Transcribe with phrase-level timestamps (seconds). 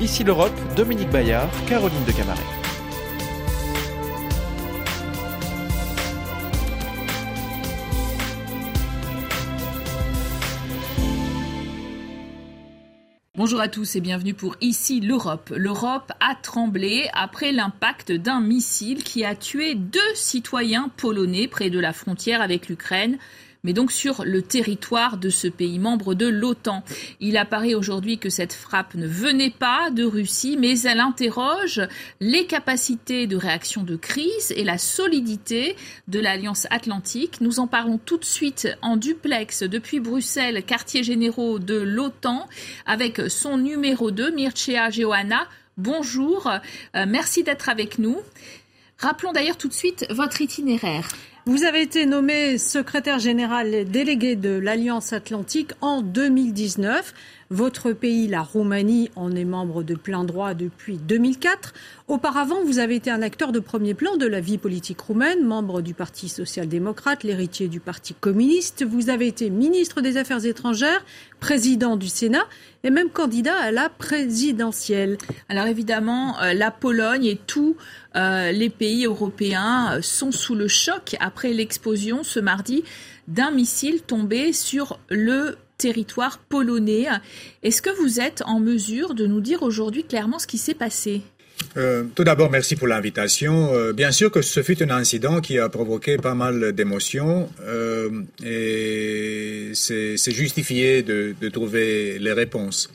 [0.00, 2.40] Ici l'Europe, Dominique Bayard, Caroline de Camaret.
[13.36, 15.52] Bonjour à tous et bienvenue pour Ici l'Europe.
[15.54, 21.78] L'Europe a tremblé après l'impact d'un missile qui a tué deux citoyens polonais près de
[21.78, 23.18] la frontière avec l'Ukraine
[23.64, 26.82] mais donc sur le territoire de ce pays membre de l'OTAN.
[27.20, 31.80] Il apparaît aujourd'hui que cette frappe ne venait pas de Russie, mais elle interroge
[32.20, 35.76] les capacités de réaction de crise et la solidité
[36.08, 37.40] de l'Alliance atlantique.
[37.40, 42.48] Nous en parlons tout de suite en duplex depuis Bruxelles, quartier généraux de l'OTAN,
[42.86, 45.46] avec son numéro 2, Mircea Johanna.
[45.76, 46.50] Bonjour,
[46.96, 48.18] euh, merci d'être avec nous.
[48.98, 51.08] Rappelons d'ailleurs tout de suite votre itinéraire.
[51.50, 57.12] Vous avez été nommé secrétaire général délégué de l'Alliance Atlantique en 2019.
[57.52, 61.74] Votre pays, la Roumanie, en est membre de plein droit depuis 2004.
[62.06, 65.82] Auparavant, vous avez été un acteur de premier plan de la vie politique roumaine, membre
[65.82, 68.84] du Parti social-démocrate, l'héritier du Parti communiste.
[68.86, 71.04] Vous avez été ministre des Affaires étrangères,
[71.40, 72.46] président du Sénat
[72.84, 75.18] et même candidat à la présidentielle.
[75.48, 77.76] Alors évidemment, euh, la Pologne et tous
[78.14, 82.84] euh, les pays européens euh, sont sous le choc après l'explosion ce mardi
[83.26, 87.06] d'un missile tombé sur le territoire polonais.
[87.62, 91.22] Est-ce que vous êtes en mesure de nous dire aujourd'hui clairement ce qui s'est passé?
[91.76, 93.72] Euh, tout d'abord, merci pour l'invitation.
[93.74, 98.10] Euh, bien sûr que ce fut un incident qui a provoqué pas mal d'émotions euh,
[98.44, 102.90] et c'est justifié de, de, trouver les réponses.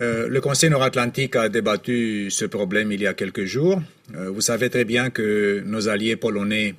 [0.00, 3.82] le Conseil nord-atlantique a débattu ce problème il y a quelques jours.
[4.14, 6.74] vous savez très bien que nos alliés polonais,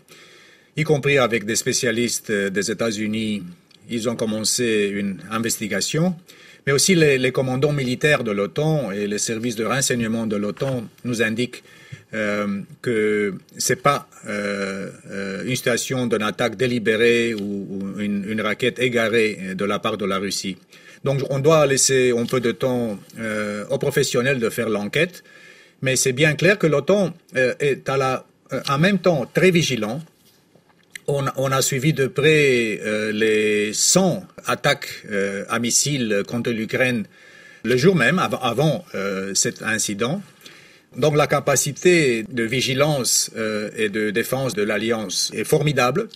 [0.76, 3.44] y compris avec des spécialistes des États-Unis,
[3.92, 6.16] ils ont commencé une investigation,
[6.66, 11.22] mais aussi les, commandants militaires de l'OTAN et les services de renseignement de l'OTAN nous
[11.22, 11.64] indiquent
[12.14, 18.80] euh, que ce n'est pas euh, euh, une situation d'une attaque délibérée ou, une, raquette
[18.80, 20.58] égarée de la part de la Russie.
[21.04, 22.98] Donc on doit laisser un peu de temps
[23.70, 25.24] aux professionnels de faire l'enquête,
[25.82, 27.90] mais c'est bien clair que l'OTAN est
[28.70, 30.00] en même temps très vigilant
[31.12, 37.06] on, a suivi de près euh, les 100 attaques euh, à missiles contre l'Ukraine
[37.64, 40.22] le jour même, avant, euh, cet incident.
[40.98, 43.32] Donc la capacité de vigilance
[43.78, 46.10] et de défense de l'Alliance est formidable.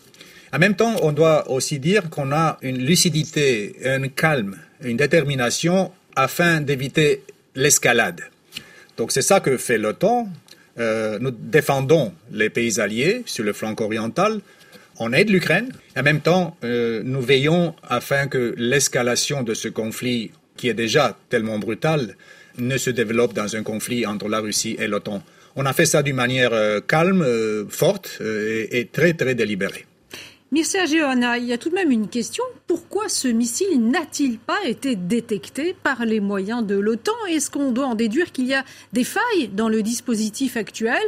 [0.51, 5.91] En même temps, on doit aussi dire qu'on a une lucidité, un calme, une détermination
[6.17, 7.23] afin d'éviter
[7.53, 8.21] l'escalade.
[8.97, 10.27] Donc c'est ça que fait l'OTAN.
[10.77, 14.41] nous défendons les pays alliés sur le flanc oriental,
[14.99, 15.71] on aide l'Ukraine.
[15.97, 21.17] En même temps, euh, nous veillons afin que l'escalation de ce conflit, qui est déjà
[21.29, 22.15] tellement brutal,
[22.57, 25.21] ne se développe dans un conflit entre la Russie et l'OTAN.
[25.57, 29.85] On a fait ça d'une manière euh, calme, euh, forte et, très, très délibérée.
[30.51, 32.43] Mircea Geoana, il y a tout de même une question.
[32.67, 37.11] Pourquoi ce missile n'a-t-il pas été détecté par les moyens de l'OTAN?
[37.29, 38.63] Est-ce qu'on doit en déduire qu'il y a
[38.93, 41.01] des failles dans le dispositif actuel?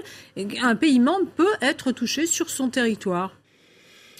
[0.62, 3.37] Un pays membre peut être touché sur son territoire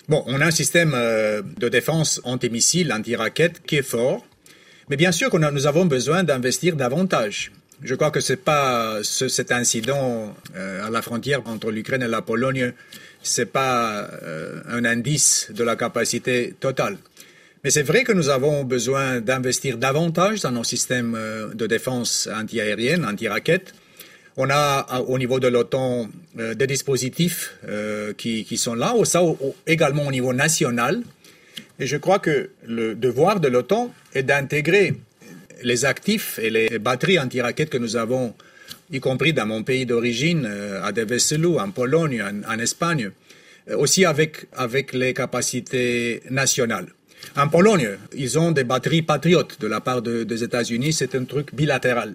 [0.10, 4.26] Bon, on a un système euh, de défense anti-missile, anti-raquette qui est fort,
[4.90, 7.52] mais bien sûr que nous avons besoin d'investir davantage.
[7.84, 12.22] Je crois que c'est pas cet incident euh, à la frontière entre l'Ukraine et la
[12.22, 12.72] Pologne,
[13.22, 16.98] c'est pas euh, un indice de la capacité totale.
[17.66, 21.18] Mais c'est vrai que nous avons besoin d'investir davantage dans nos systèmes
[21.54, 23.74] de défense anti-aérienne, anti-raquette.
[24.40, 29.24] On a au niveau de l'OTAN euh, des dispositifs euh, qui, sont là, ça
[29.66, 31.02] également au niveau national.
[31.80, 34.94] Et je crois que le devoir de l'OTAN est d'intégrer
[35.64, 38.36] les actifs et les batteries anti-raquettes que nous avons,
[38.92, 43.10] y compris dans mon pays d'origine, euh, à Deveselu, en Pologne, en, Espagne,
[43.76, 46.88] aussi avec, avec les capacités nationales.
[47.36, 51.56] En Pologne, ils ont des batteries patriotes de la part des États-Unis, c'est un truc
[51.56, 52.14] bilatéral.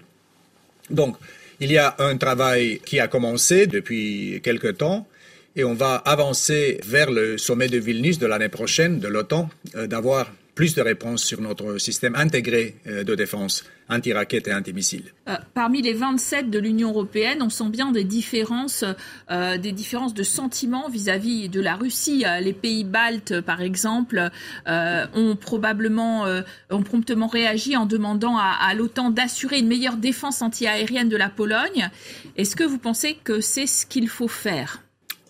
[0.88, 1.16] Donc,
[1.62, 5.06] il y a un travail qui a commencé depuis quelque temps
[5.55, 9.87] et on va avancer vers le sommet de Vilnius de l'année prochaine de l'OTAN, euh,
[9.87, 15.12] d'avoir plus de réponses sur notre système intégré euh, de défense anti-raquettes et anti-missiles.
[15.28, 18.84] Euh, parmi les 27 de l'Union européenne, on sent bien des différences,
[19.31, 22.25] euh, des différences de sentiments vis-à-vis de la Russie.
[22.40, 24.31] les pays baltes, par exemple,
[24.66, 26.25] ont probablement,
[26.70, 31.28] ont promptement réagi en demandant à, à l'OTAN d'assurer une meilleure défense anti-aérienne de la
[31.28, 31.90] Pologne.
[32.37, 34.82] Est-ce que vous pensez que c'est ce qu'il faut faire?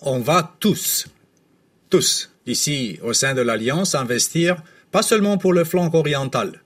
[0.03, 1.07] On va tous,
[1.91, 6.61] tous, ici au sein de l'Alliance, investir pas seulement pour le flanc oriental,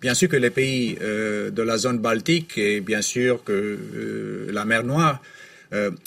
[0.00, 4.84] Bien sûr que les pays de la zone baltique et bien sûr que la mer
[4.84, 5.20] Noire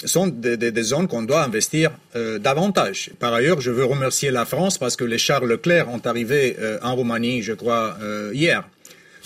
[0.06, 1.92] sont des, zones qu'on doit investir
[2.39, 3.12] davantage.
[3.19, 6.95] Par ailleurs, je veux remercier la France parce que les chars Leclerc ont arrivé en
[6.95, 7.97] Roumanie, je crois,
[8.31, 8.65] hier.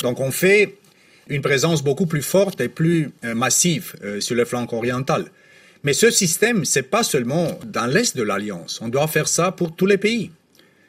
[0.01, 0.77] Donc on fait
[1.29, 5.25] une présence beaucoup plus forte et plus massive sur le flanc oriental.
[5.83, 8.79] Mais ce système, c'est pas seulement dans l'est de l'Alliance.
[8.81, 10.31] On doit faire ça pour tous les pays.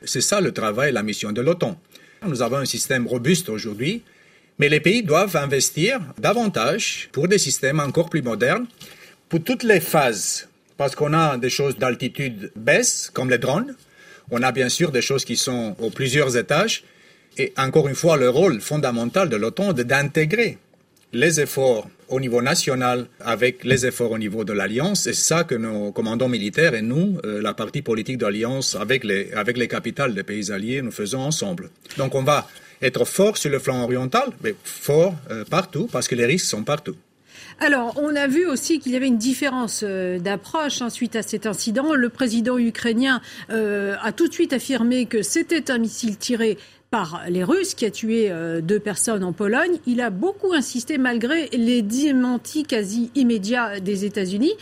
[0.04, 1.78] C'est ça le travail, la mission de l'OTAN.
[2.26, 4.02] Nous avons un système robuste aujourd'hui,
[4.58, 8.66] mais les pays doivent investir davantage pour des systèmes encore plus modernes,
[9.28, 13.75] pour toutes les phases, parce qu'on a des choses d'altitude baisse, comme les drones.
[14.31, 16.84] On a bien sûr des choses qui sont aux plusieurs étages.
[17.38, 20.58] Et encore une fois, le rôle fondamental de l'OTAN est d'intégrer
[21.16, 25.00] les efforts au niveau national avec les efforts au niveau de l'Alliance.
[25.04, 29.02] C'est ça que nos commandants militaires et nous, euh, la partie politique de l'Alliance, avec
[29.02, 31.70] les, avec les capitales des pays alliés, nous faisons ensemble.
[31.96, 32.46] Donc on va
[32.82, 36.64] être fort sur le flanc oriental, mais fort euh, partout, parce que les risques sont
[36.64, 36.96] partout.
[37.58, 41.22] Alors, on a vu aussi qu'il y avait une différence euh, d'approche hein, suite à
[41.22, 41.94] cet incident.
[41.94, 46.58] Le président ukrainien a tout de suite affirmé que c'était un missile tiré
[46.90, 49.78] par les Russes, qui a tué euh, deux personnes en Pologne.
[49.86, 54.52] Il a beaucoup insisté malgré les démentis quasi immédiats des États-Unis.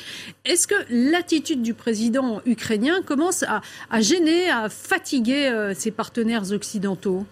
[0.44, 3.60] Est-ce que l'attitude du président ukrainien commence à,
[4.00, 7.26] gêner, à fatiguer euh, ses partenaires occidentaux?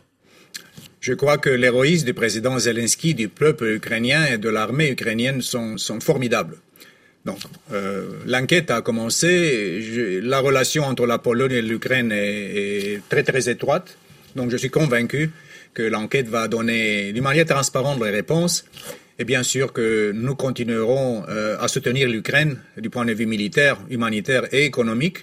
[1.00, 5.76] Je crois que l'héroïsme du président Zelensky, du peuple ukrainien et de l'armée ukrainienne sont,
[6.00, 6.58] formidables.
[7.24, 7.38] Donc,
[7.72, 10.20] euh, l'enquête a commencé.
[10.22, 13.96] la relation entre la Pologne et l'Ukraine est, très très étroite.
[14.36, 15.30] Donc je suis convaincu
[15.74, 18.64] que l'enquête va donner d'une manière transparente les réponses.
[19.18, 23.78] Et bien sûr que nous continuerons euh, à soutenir l'Ukraine du point de vue militaire,
[23.90, 25.18] humanitaire et économique.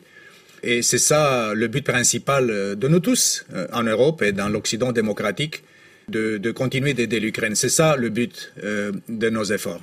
[0.62, 4.50] Et c'est ça le but principal euh, de nous tous euh, en Europe et dans
[4.50, 5.64] l'Occident démocratique,
[6.08, 7.56] de, de continuer d'aider l'Ukraine.
[7.56, 9.82] C'est ça le but de nos efforts.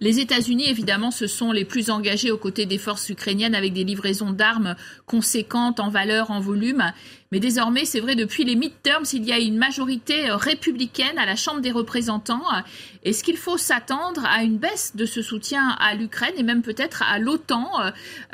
[0.00, 3.84] Les États-Unis, évidemment, se sont les plus engagés aux côtés des forces ukrainiennes avec des
[3.84, 4.74] livraisons d'armes
[5.06, 6.82] conséquentes en valeur, en volume.
[7.30, 11.36] Mais désormais, c'est vrai, depuis les midterms, il y a une majorité républicaine à la
[11.36, 12.42] Chambre des représentants.
[13.04, 17.02] Est-ce qu'il faut s'attendre à une baisse de ce soutien à l'Ukraine et même peut-être
[17.02, 17.70] à l'OTAN,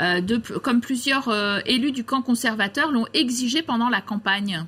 [0.01, 0.21] euh,
[0.63, 4.65] comme plusieurs euh, élus du camp conservateur l'ont exigé pendant la campagne?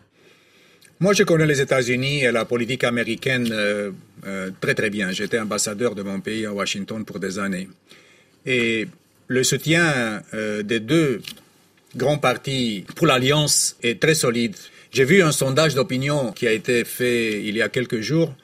[1.01, 3.91] Moi, je connais les États-Unis et la politique américaine euh,
[4.27, 5.11] euh, très très bien.
[5.13, 7.69] J'étais ambassadeur de mon pays à Washington pour des années.
[8.47, 8.89] Et
[9.29, 11.23] le soutien euh, des deux
[11.97, 14.57] grands partis pour l'alliance est très solide.
[14.93, 18.35] J'ai vu un sondage d'opinion qui a été fait il y a quelques jours.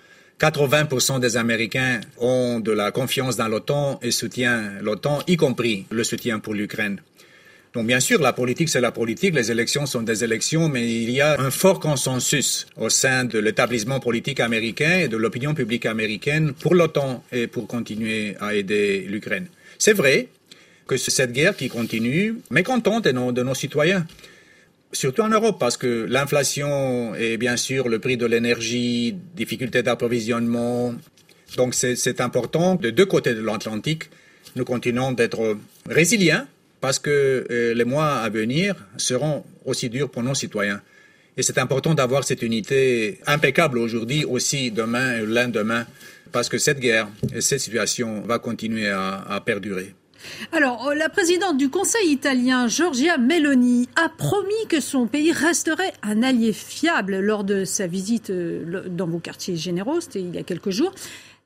[0.40, 6.04] 80% des Américains ont de la confiance dans l'OTAN et soutiennent l'OTAN, y compris le
[6.04, 7.00] soutien pour l'Ukraine.
[7.76, 11.10] Donc bien sûr, la politique, c'est la politique, les élections sont des élections, mais il
[11.10, 15.84] y a un fort consensus au sein de l'établissement politique américain et de l'opinion publique
[15.84, 19.48] américaine pour l'OTAN et pour continuer à aider l'Ukraine.
[19.76, 20.28] C'est vrai
[20.86, 24.06] que cette guerre qui continue, mécontente de nos, de nos citoyens
[24.90, 30.94] surtout en Europe, parce que l'inflation et bien sûr le prix de l'énergie, difficultés d'approvisionnement.
[31.58, 34.04] Donc c'est important de deux côtés de l'Atlantique.
[34.54, 36.46] Nous continuons d'être résilients
[36.80, 40.80] parce que euh, les mois à venir seront aussi durs pour nos citoyens.
[41.36, 45.86] Et c'est important d'avoir cette unité impeccable aujourd'hui, aussi demain et lendemain,
[46.32, 49.94] parce que cette guerre et cette situation va continuer à, perdurer.
[50.50, 55.92] Alors, euh, la présidente du Conseil italien, Giorgia Meloni, a promis que son pays resterait
[56.02, 60.38] un allié fiable lors de sa visite euh, dans vos quartiers généraux, c'était il y
[60.38, 60.92] a quelques jours.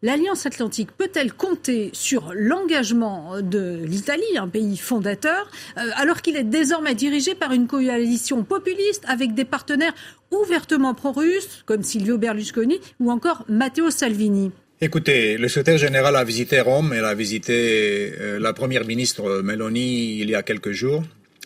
[0.03, 6.45] L'Alliance atlantique peut-elle compter sur l'engagement de l'Italie, un pays fondateur, euh, alors qu'il est
[6.45, 9.93] désormais dirigé par une coalition populiste avec des partenaires
[10.31, 14.53] ouvertement pro-russes, comme Silvio Berlusconi ou encore Matteo Salvini?
[14.81, 20.19] Écoutez, le secrétaire général a visité Rome et a visité euh, la première ministre Meloni
[20.19, 21.03] il y a quelques jours.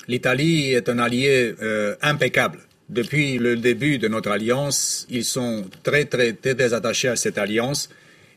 [0.07, 2.61] L'Italie est un allié euh, impeccable.
[2.89, 7.89] Depuis le début de notre alliance, ils sont très, très, très attachés à cette alliance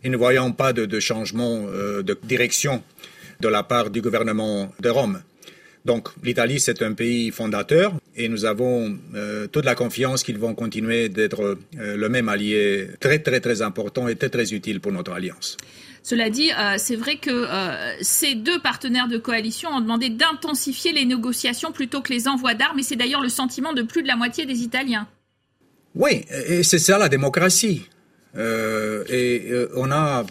[0.03, 2.83] et ne voyons pas de, changement euh, de direction
[3.39, 5.21] de la part du gouvernement de Rome.
[5.85, 10.53] Donc l'Italie, c'est un pays fondateur et nous avons euh, toute la confiance qu'ils vont
[10.53, 14.91] continuer d'être euh, le même allié très très très important et très très utile pour
[14.91, 15.55] notre alliance.
[16.03, 17.45] Cela dit, c'est vrai que
[17.99, 22.79] ces deux partenaires de coalition ont demandé d'intensifier les négociations plutôt que les envois d'armes
[22.79, 25.05] et c'est d'ailleurs le sentiment de plus de la moitié des Italiens.
[25.95, 27.89] Oui, et c'est ça la démocratie.
[28.37, 30.25] Euh, et euh, on a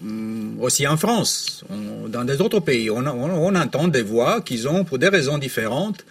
[0.00, 1.64] mm, aussi en France,
[2.08, 6.04] dans des autres pays, on, entend des voix qui ont, pour des raisons différentes,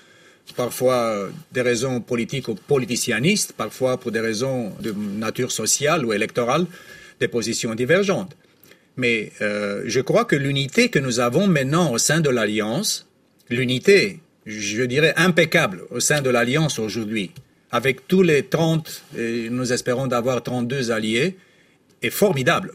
[0.56, 6.66] parfois des raisons politiques ou politicianistes, parfois pour des raisons de nature sociale ou électorale,
[7.20, 8.36] des positions divergentes.
[8.98, 13.08] Mais euh, je crois que l'unité que nous avons maintenant au sein de l'Alliance,
[13.50, 17.32] l'unité, je dirais, impeccable au sein de l'Alliance aujourd'hui,
[17.72, 21.38] avec tous les 30, et nous espérons d'avoir 32 alliés,
[22.02, 22.74] est formidable.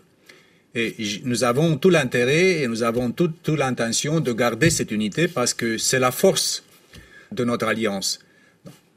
[0.74, 5.54] Et nous avons tout l'intérêt et nous avons toute, l'intention de garder cette unité parce
[5.54, 6.64] que c'est la force
[7.30, 8.18] de notre alliance.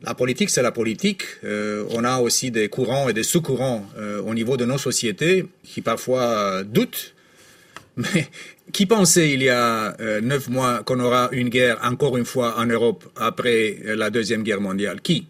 [0.01, 1.23] La politique, c'est la politique.
[1.43, 5.45] Euh, on a aussi des courants et des sous-courants euh, au niveau de nos sociétés
[5.63, 7.13] qui parfois doutent.
[7.97, 8.27] Mais
[8.73, 12.59] qui pensait il y a euh, neuf mois qu'on aura une guerre encore une fois
[12.59, 15.01] en Europe après la Deuxième Guerre mondiale?
[15.01, 15.27] Qui?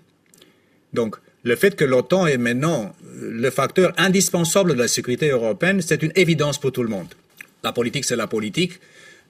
[0.94, 6.04] Donc, le fait que l'OTAN est maintenant le facteur indispensable de la sécurité européenne, c'est
[6.04, 7.08] une évidence pour tout le monde.
[7.64, 8.80] La politique, c'est la politique.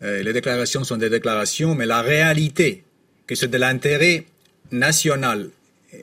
[0.01, 2.83] les déclarations sont des déclarations, mais la réalité,
[3.27, 4.25] que c'est de l'intérêt
[4.71, 5.49] national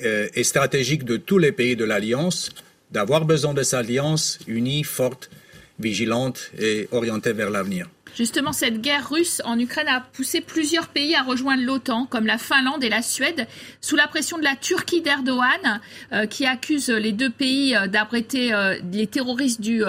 [0.02, 2.50] euh, et stratégique de tous les pays de l'Alliance
[2.90, 5.30] d'avoir besoin de cette alliance unie, forte,
[5.78, 7.88] vigilante et orientée vers l'avenir.
[8.14, 12.38] Justement, cette guerre russe en Ukraine a poussé plusieurs pays à rejoindre l'OTAN, comme la
[12.38, 13.46] Finlande et la Suède,
[13.80, 15.80] sous la pression de la Turquie d'Erdogan,
[16.12, 18.52] euh, qui accuse les deux pays euh, d'abriter
[18.92, 19.82] les terroristes du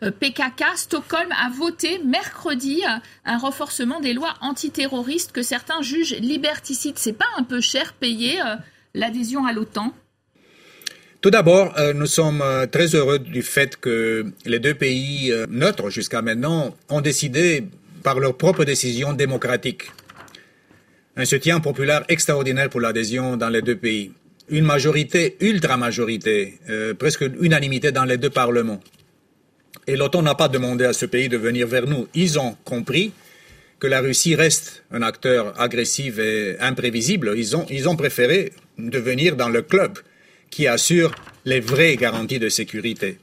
[0.00, 0.64] PKK.
[0.76, 2.82] Stockholm a voté mercredi
[3.24, 6.98] un renforcement des lois antiterroristes que certains jugent liberticides.
[6.98, 8.40] C'est pas un peu cher payé
[8.94, 9.92] l'adhésion à l'OTAN?
[11.20, 15.46] Tout d'abord, euh, nous sommes euh, très heureux du fait que les deux pays euh,
[15.50, 17.64] neutres jusqu'à maintenant ont décidé
[18.02, 19.90] par leur propre décision démocratique.
[21.16, 24.12] Un soutien populaire extraordinaire pour l'adhésion dans les deux pays.
[24.48, 26.58] Une majorité, ultra-majorité,
[26.98, 28.80] presque unanimité dans les deux parlements.
[29.86, 32.08] Et l'OTAN n'a pas demandé à ce pays de venir vers nous.
[32.14, 33.12] Ils ont compris
[33.78, 37.34] que la Russie reste un acteur agressif et imprévisible.
[37.36, 39.98] Ils ont, ils ont préféré devenir dans le club
[40.50, 41.14] qui assure
[41.44, 43.18] les vraies garanties de sécurité.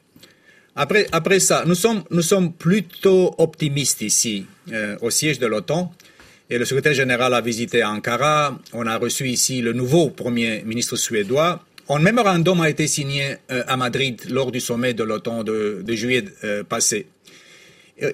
[0.76, 5.92] Après, après ça, nous sommes, nous sommes plutôt optimistes ici, euh, au siège de l'OTAN.
[6.50, 8.58] Et le secrétaire général a visité Ankara.
[8.74, 11.64] On a reçu ici le nouveau Premier ministre suédois.
[11.90, 16.26] Un mémorandum a été signé euh, à Madrid lors du sommet de l'OTAN de, juillet
[16.44, 17.08] euh, passé.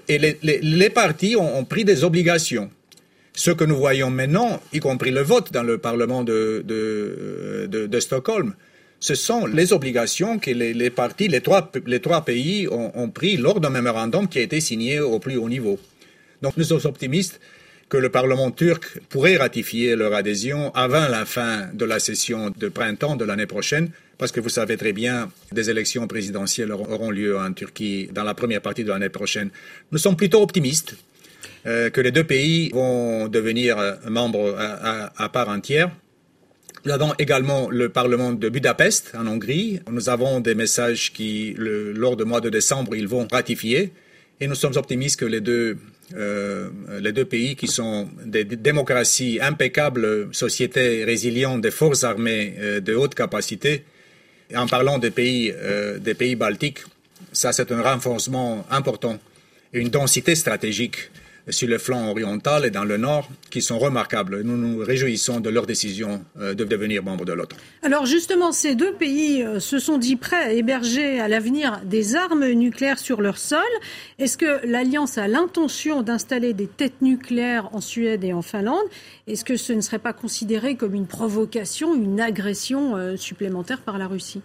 [0.08, 2.72] Et les, les, partis ont, pris des obligations.
[3.34, 8.53] Ce que nous voyons maintenant, y compris le vote dans le Parlement de, de Stockholm,
[9.03, 14.41] ce sont les obligations que les, trois, pays ont, pris lors d'un mémorandum qui a
[14.43, 15.77] été signé au plus haut niveau.
[16.41, 17.41] Donc nous sommes optimistes
[17.89, 22.69] que le Parlement turc pourrait ratifier leur adhésion avant la fin de la session de
[22.69, 27.38] printemps de l'année prochaine, parce que vous savez très bien, des élections présidentielles auront lieu
[27.38, 29.50] en Turquie dans la première partie de l'année prochaine.
[29.91, 30.95] Nous sommes plutôt optimistes
[31.65, 33.75] euh, que les deux pays vont devenir
[34.07, 35.91] membres à part entière.
[36.85, 39.79] Nous avons également le Parlement de Budapest en Hongrie.
[39.89, 43.93] Nous avons des messages qui, lors du mois de décembre, ils vont ratifier.
[44.41, 45.77] Et nous sommes optimistes que les deux,
[46.13, 46.69] euh,
[47.29, 53.85] pays qui sont des démocraties impeccables, sociétés résilientes, des forces armées euh, de haute capacité,
[54.53, 56.79] en parlant des pays, euh, des pays baltiques,
[57.31, 59.17] ça c'est un renforcement important,
[59.71, 61.09] une densité stratégique
[61.50, 64.41] sur le flanc oriental et dans le nord qui sont remarquables.
[64.41, 67.57] Nous nous réjouissons de leur décision euh, de devenir membre de l'OTAN.
[67.81, 72.15] Alors justement, ces deux pays euh, se sont dit prêts à héberger à l'avenir des
[72.15, 73.59] armes nucléaires sur leur sol.
[74.19, 78.85] Est-ce que l'Alliance a l'intention d'installer des têtes nucléaires en Suède et en Finlande?
[79.27, 83.97] Est-ce que ce ne serait pas considéré comme une provocation, une agression euh, supplémentaire par
[83.97, 84.41] la Russie?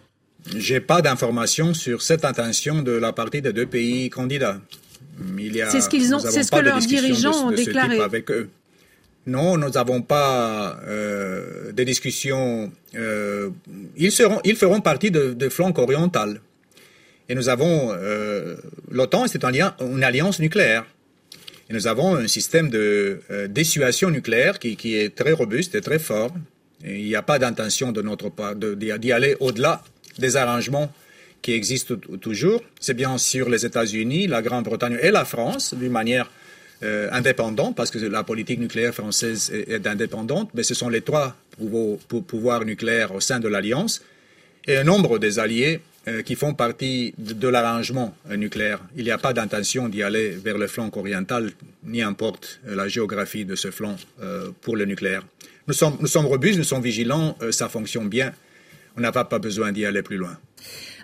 [0.56, 4.60] J'ai pas d'informations sur cette intention de la partie des deux pays candidats.
[5.70, 8.00] C'est ce qu'ils ont, c'est ce que leurs dirigeants ont déclaré.
[8.00, 8.48] Avec eux.
[9.26, 12.72] Non, nous n'avons pas euh, de discussions.
[12.94, 13.50] Euh,
[13.96, 16.40] ils, seront, ils feront partie de, de flanc oriental.
[17.28, 18.56] Et nous avons euh,
[18.90, 20.86] l'OTAN, c'est un une alliance nucléaire.
[21.68, 23.20] Et nous avons un système de
[23.50, 26.30] dissuasion nucléaire qui, qui, est très robuste et très fort.
[26.82, 29.82] Et il n'y a pas d'intention de notre part d'y aller au-delà
[30.18, 30.90] des arrangements
[31.42, 32.62] qui existe toujours.
[32.80, 36.30] C'est bien sûr les États-Unis, la Grande-Bretagne et la France, d'une manière
[36.84, 41.34] euh, indépendante, parce que la politique nucléaire française est, indépendante, mais ce sont les trois
[42.06, 44.00] pouvoirs nucléaires au sein de l'Alliance
[44.64, 48.78] et un nombre des alliés euh, qui font partie de, l'arrangement euh, nucléaire.
[48.96, 51.50] Il n'y a pas d'intention d'y aller vers le flanc oriental,
[51.82, 53.96] ni importe la géographie de ce flanc
[54.60, 55.24] pour le nucléaire.
[55.66, 58.32] Nous sommes, nous sommes robustes, nous sommes vigilants, ça fonctionne bien.
[58.96, 60.38] On n'a pas besoin d'y aller plus loin.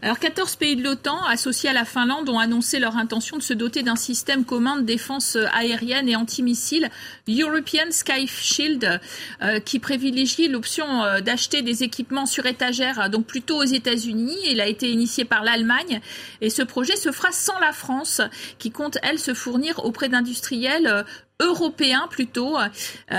[0.05, 3.55] Alors 14 pays de l'OTAN associés à la Finlande ont annoncé leur intention de se
[3.55, 6.91] doter d'un système commun de défense aérienne et antimissile
[7.27, 9.01] European Sky Shield
[9.41, 14.37] euh, qui privilégie l'option euh, d'acheter des équipements sur étagère donc plutôt aux États-Unis.
[14.45, 16.03] Il a été initié par l'Allemagne
[16.43, 18.21] et ce projet se fera sans la France
[18.59, 21.03] qui compte elle se fournir auprès d'industriels euh,
[21.41, 22.57] européens plutôt.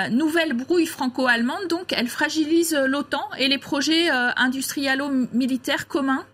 [0.10, 6.26] nouvelle brouille franco-allemande, donc elle fragilise l'OTAN et les projets industrialo-militaires communs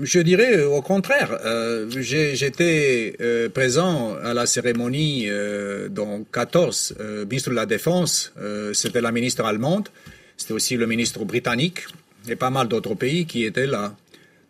[0.00, 1.38] je dirais euh, au contraire.
[1.44, 8.32] Euh, J'étais euh, présent à la cérémonie euh, dans 14, euh, ministre de la Défense,
[8.72, 9.88] c'était la ministre allemande,
[10.36, 11.80] c'était aussi le ministre britannique
[12.28, 13.94] et pas mal d'autres pays qui étaient là.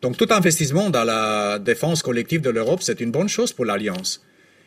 [0.01, 4.23] Donc tout investissement dans la défense collective de l'Europe, c'est une bonne chose pour l'Alliance.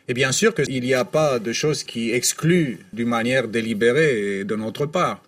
[0.08, 4.56] Et bien sûr qu'il n'y a pas de choses qui excluent d'une manière délibérée de
[4.56, 5.20] notre part.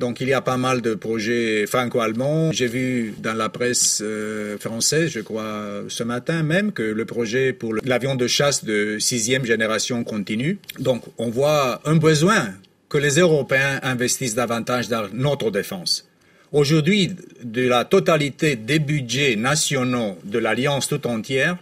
[0.00, 2.52] Donc il y a pas mal de projets franco-allemands.
[2.52, 7.52] J'ai vu dans la presse euh, française, je crois ce matin même, que le projet
[7.52, 10.58] pour l'avion de chasse de sixième génération continue.
[10.78, 12.48] Donc on voit un besoin
[12.88, 16.08] que les Européens investissent davantage dans notre défense.
[16.50, 17.14] Aujourd'hui,
[17.44, 21.58] de la totalité des budgets nationaux de l'Alliance tout entière,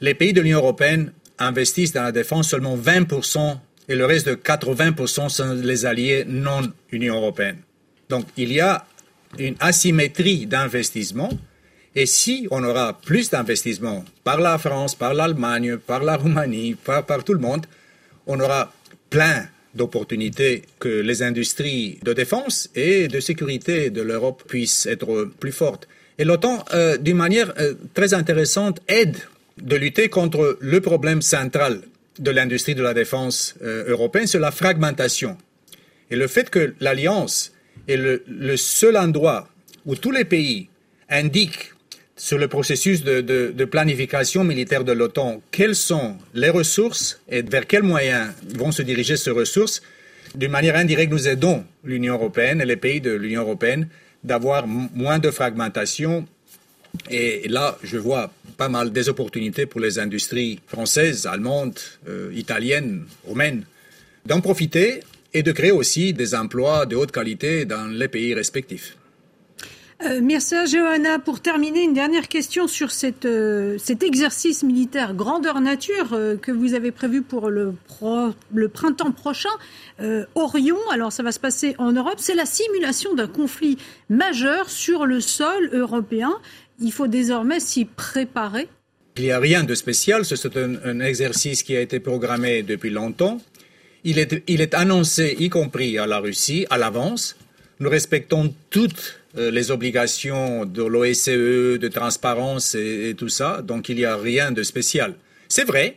[0.00, 1.10] les pays de l'Union européenne
[1.40, 3.58] investissent dans la défense seulement 20%
[3.88, 7.58] et le reste de 80% sont les alliés non Union européenne.
[8.08, 8.84] Donc il y a
[9.38, 11.30] une asymétrie d'investissement.
[11.94, 17.04] Et si on aura plus d'investissement par la France, par l'Allemagne, par la Roumanie, par,
[17.04, 17.66] par tout le monde,
[18.26, 18.72] on aura
[19.10, 25.52] plein d'opportunités que les industries de défense et de sécurité de l'Europe puissent être plus
[25.52, 25.88] fortes.
[26.18, 29.16] Et l'OTAN, euh, d'une manière euh, très intéressante, aide
[29.60, 31.80] de lutter contre le problème central
[32.18, 35.36] de l'industrie de la défense euh, européenne, c'est la fragmentation.
[36.10, 37.52] Et le fait que l'Alliance
[37.86, 39.48] est le, seul endroit
[39.86, 40.68] où tous les pays
[41.08, 41.72] indiquent
[42.16, 47.42] sur le processus de, de, de planification militaire de l'OTAN quelles sont les ressources et
[47.42, 49.82] vers quels moyens vont se diriger ces ressources,
[50.34, 53.88] d'une manière indirecte, nous aidons l'Union européenne et les pays de l'Union européenne
[54.24, 56.26] d'avoir moins de fragmentation
[57.10, 63.06] et là, je vois pas mal des opportunités pour les industries françaises, allemandes, euh, italiennes,
[63.24, 63.64] roumaines,
[64.26, 65.00] d'en profiter
[65.32, 68.98] et de créer aussi des emplois de haute qualité dans les pays respectifs.
[70.04, 71.18] Euh, merci Johanna.
[71.18, 72.88] Pour terminer, une dernière question sur
[73.24, 77.74] euh, cet exercice militaire grandeur nature euh, que vous avez prévu pour le,
[78.54, 79.48] le printemps prochain.
[80.36, 83.76] Orion, alors ça va se passer en Europe, c'est la simulation d'un conflit
[84.08, 86.38] majeur sur le sol européen.
[86.80, 88.68] Il faut désormais s'y préparer.
[89.16, 93.40] Il n'y a rien de spécial, c'est un, exercice qui a été programmé depuis longtemps.
[94.04, 97.36] Il est, il est annoncé, y compris à la Russie, à l'avance.
[97.80, 103.88] Nous respectons toutes euh, les obligations de l'OSCE, de transparence et, et, tout ça, donc
[103.88, 105.14] il n'y a rien de spécial.
[105.48, 105.96] C'est vrai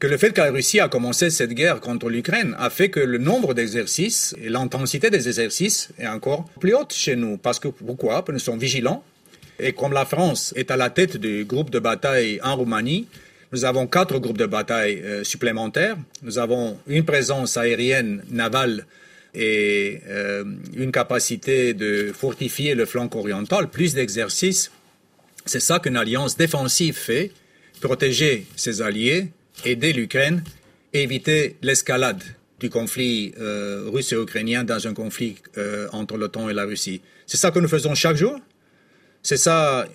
[0.00, 3.00] que le fait que la Russie a commencé cette guerre contre l'Ukraine a fait que
[3.00, 7.36] le nombre d'exercices et l'intensité des exercices est encore plus haute chez nous.
[7.36, 8.14] Parce que pourquoi?
[8.14, 9.04] Parce que nous sommes vigilants
[9.60, 13.06] et comme la France est à la tête du groupe de bataille en Roumanie,
[13.52, 15.96] nous avons quatre groupes de bataille euh, supplémentaires.
[16.22, 18.86] Nous avons une présence aérienne, navale
[19.34, 20.44] et euh,
[20.74, 24.70] une capacité de fortifier le flanc oriental, plus d'exercices.
[25.46, 27.32] C'est ça qu'une alliance défensive fait,
[27.80, 29.28] protéger ses alliés,
[29.64, 30.44] aider l'Ukraine,
[30.92, 32.22] éviter l'escalade
[32.60, 35.36] du conflit euh, russe et ukrainien dans un conflit
[35.92, 37.00] entre l'OTAN et la Russie.
[37.26, 38.38] C'est ça que nous faisons chaque jour.
[39.22, 39.86] C'est ça,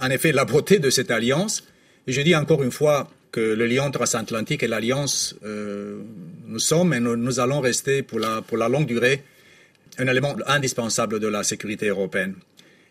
[0.00, 1.64] en effet, la beauté de cette alliance.
[2.06, 6.00] Et je dis encore une fois que le lien transatlantique et l'alliance, euh,
[6.46, 9.22] nous sommes et nous, allons rester pour la, pour la longue durée
[9.98, 12.34] un élément indispensable de la sécurité européenne.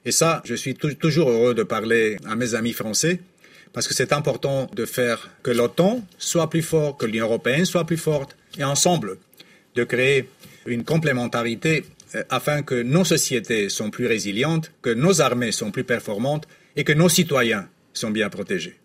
[0.06, 3.19] Et ça, je suis toujours heureux de parler à mes amis français
[3.73, 7.86] parce que c'est important de faire que l'OTAN soit plus fort, que l'Union européenne soit
[7.86, 9.17] plus forte et ensemble
[9.75, 10.30] de créer
[10.65, 11.84] une complémentarité
[12.30, 16.93] afin que nos sociétés sont plus résilientes, que nos armées sont plus performantes et que
[16.93, 18.80] nos citoyens sont bien protégés.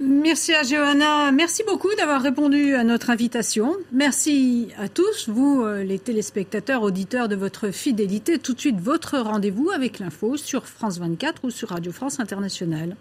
[0.00, 1.32] Merci à Johanna.
[1.32, 3.74] Merci beaucoup d'avoir répondu à notre invitation.
[3.90, 8.38] Merci à tous, vous, euh, les téléspectateurs, auditeurs, de votre fidélité.
[8.38, 12.96] Tout de suite, votre rendez-vous avec l'info sur France 24 ou sur Radio France Internationale.